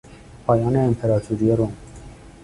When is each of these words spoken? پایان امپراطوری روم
پایان 0.47 0.75
امپراطوری 0.75 1.51
روم 1.55 1.73